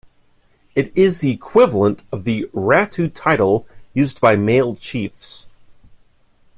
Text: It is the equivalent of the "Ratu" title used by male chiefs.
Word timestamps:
It 0.73 0.91
is 0.97 1.19
the 1.19 1.29
equivalent 1.29 2.05
of 2.11 2.23
the 2.23 2.49
"Ratu" 2.55 3.13
title 3.13 3.67
used 3.93 4.19
by 4.19 4.35
male 4.35 4.75
chiefs. 4.75 5.45